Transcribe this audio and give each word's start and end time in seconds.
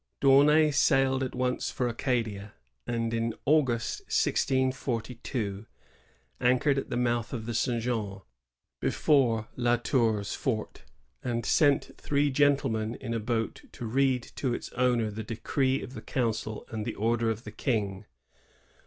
D* 0.19 0.27
Aunay 0.27 0.71
sailed 0.71 1.21
at 1.21 1.35
once 1.35 1.69
for 1.69 1.87
Acadia, 1.87 2.55
and 2.87 3.13
in 3.13 3.35
August, 3.45 3.99
1642, 4.05 5.67
anchored 6.39 6.79
at 6.79 6.89
the 6.89 6.97
mouth 6.97 7.33
of 7.33 7.45
the 7.45 7.53
St. 7.53 7.83
John, 7.83 8.23
before 8.79 9.47
La 9.55 9.75
Tour's 9.75 10.33
fort, 10.33 10.85
and 11.23 11.45
sent 11.45 11.91
three 11.99 12.31
gentlemen 12.31 12.95
in 12.95 13.13
a 13.13 13.19
boat 13.19 13.61
to 13.73 13.85
read 13.85 14.23
to 14.37 14.55
its 14.55 14.71
owner 14.73 15.11
the 15.11 15.21
decree 15.21 15.83
of 15.83 15.93
the 15.93 16.01
council 16.01 16.65
and 16.71 16.83
the 16.83 16.95
order 16.95 17.29
of 17.29 17.43
the 17.43 17.51
King. 17.51 18.05